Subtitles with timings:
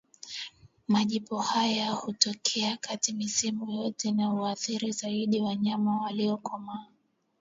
[0.87, 6.85] Majipu haya hutokea katika misimu yote na huathiri zaidi wanyama waliokomaa